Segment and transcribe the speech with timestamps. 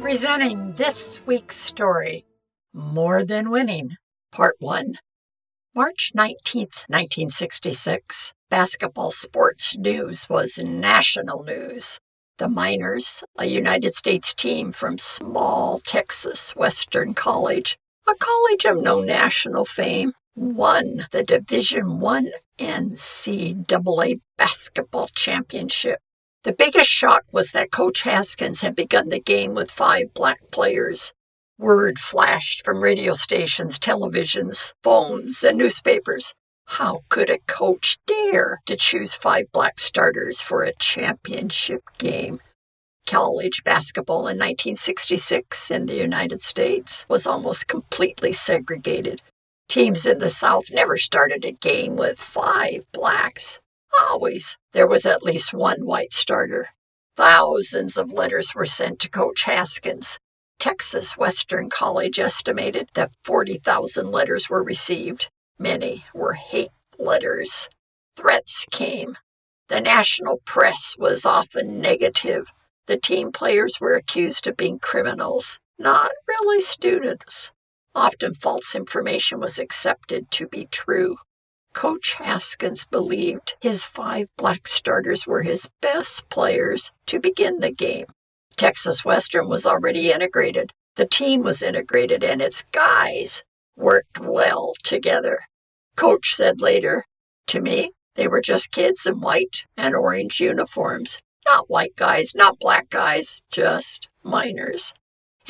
[0.00, 2.24] Presenting this week's story
[2.72, 3.96] More Than Winning,
[4.32, 4.98] Part 1.
[5.74, 11.98] March 19th, 1966, basketball sports news was national news.
[12.38, 19.00] The Miners, a United States team from small Texas Western College, a college of no
[19.00, 25.98] national fame, won the Division I NCAA basketball championship.
[26.44, 31.12] The biggest shock was that Coach Haskins had begun the game with five black players.
[31.58, 36.34] Word flashed from radio stations, televisions, phones, and newspapers.
[36.66, 42.40] How could a coach dare to choose five black starters for a championship game?
[43.06, 49.20] College basketball in 1966 in the United States was almost completely segregated.
[49.70, 53.60] Teams in the South never started a game with five blacks.
[54.00, 56.70] Always there was at least one white starter.
[57.16, 60.18] Thousands of letters were sent to Coach Haskins.
[60.58, 65.30] Texas Western College estimated that 40,000 letters were received.
[65.56, 67.68] Many were hate letters.
[68.16, 69.16] Threats came.
[69.68, 72.52] The national press was often negative.
[72.88, 77.52] The team players were accused of being criminals, not really students.
[77.94, 81.16] Often false information was accepted to be true.
[81.72, 88.06] Coach Haskins believed his five black starters were his best players to begin the game.
[88.56, 90.72] Texas Western was already integrated.
[90.96, 93.42] The team was integrated, and its guys
[93.76, 95.40] worked well together.
[95.96, 97.04] Coach said later,
[97.48, 101.18] To me, they were just kids in white and orange uniforms.
[101.46, 104.92] Not white guys, not black guys, just Miners.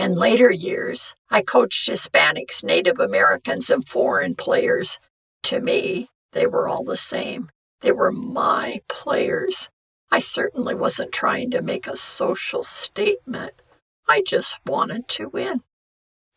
[0.00, 4.98] In later years, I coached Hispanics, Native Americans, and foreign players.
[5.42, 7.50] To me, they were all the same.
[7.82, 9.68] They were my players.
[10.10, 13.52] I certainly wasn't trying to make a social statement.
[14.08, 15.64] I just wanted to win.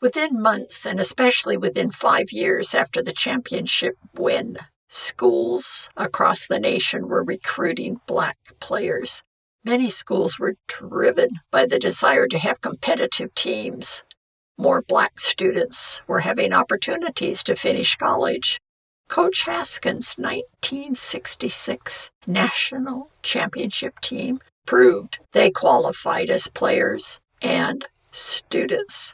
[0.02, 4.58] Within months, and especially within five years after the championship win,
[4.90, 9.24] schools across the nation were recruiting black players.
[9.66, 14.04] Many schools were driven by the desire to have competitive teams.
[14.58, 18.60] More black students were having opportunities to finish college.
[19.08, 29.14] Coach Haskins' 1966 national championship team proved they qualified as players and students.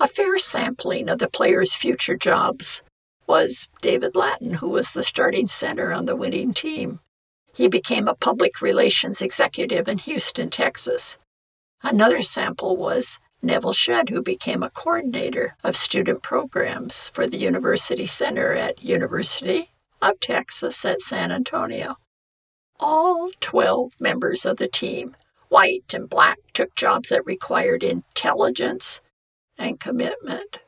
[0.00, 2.82] A fair sampling of the players' future jobs
[3.28, 6.98] was David Lattin, who was the starting center on the winning team.
[7.56, 11.16] He became a public relations executive in Houston, Texas.
[11.82, 18.04] Another sample was Nevil Shed, who became a coordinator of student programs for the University
[18.04, 19.70] Center at University
[20.02, 21.96] of Texas at San Antonio.
[22.78, 25.16] All 12 members of the team,
[25.48, 29.00] white and black, took jobs that required intelligence
[29.56, 30.58] and commitment.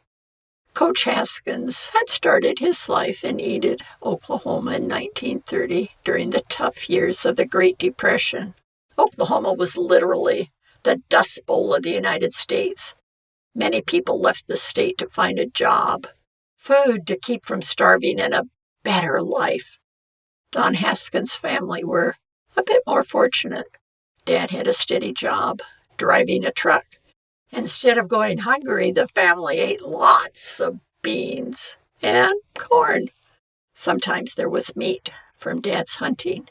[0.79, 7.27] Coach Haskins had started his life in Enid, Oklahoma in 1930 during the tough years
[7.27, 8.55] of the Great Depression.
[8.97, 10.53] Oklahoma was literally
[10.85, 12.95] the Dust Bowl of the United States.
[13.57, 16.07] Many people left the state to find a job,
[16.55, 18.47] food to keep from starving, and a
[18.85, 19.81] better life.
[20.53, 22.15] Don Haskins' family were
[22.57, 23.67] a bit more fortunate.
[24.25, 25.61] Dad had a steady job,
[25.97, 26.85] driving a truck.
[27.51, 33.09] Instead of going hungry, the family ate lots of beans and corn.
[33.75, 36.49] Sometimes there was meat from Dad's hunting.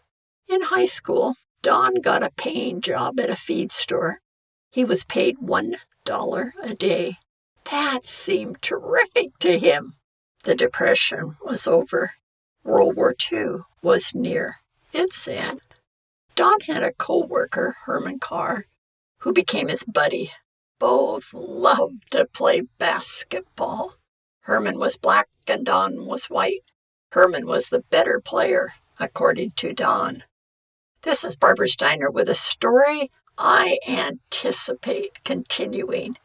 [0.48, 4.22] In high school, Don got a paying job at a feed store.
[4.72, 7.18] He was paid one dollar a day.
[7.66, 9.96] That seemed terrific to him.
[10.44, 12.14] The Depression was over.
[12.64, 14.62] World War II was near
[14.94, 15.62] its end.
[16.36, 18.66] Don had a co worker, Herman Carr,
[19.20, 20.32] who became his buddy.
[20.80, 23.96] Both loved to play basketball.
[24.42, 26.64] Herman was black and Don was white.
[27.12, 30.24] Herman was the better player, according to Don.
[31.02, 36.18] This is Barbara Steiner with a story I anticipate continuing.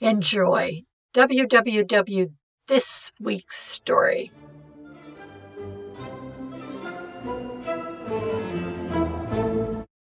[0.00, 0.84] Enjoy.
[1.14, 2.32] www.
[2.66, 4.30] This week's story.